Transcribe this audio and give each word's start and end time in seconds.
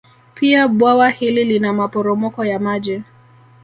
Pia 0.33 0.67
bwawa 0.67 1.09
hili 1.09 1.43
lina 1.43 1.73
maporomoko 1.73 2.45
ya 2.45 2.59
maji 2.59 3.03